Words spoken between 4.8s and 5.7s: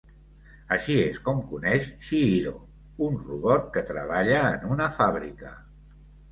fàbrica.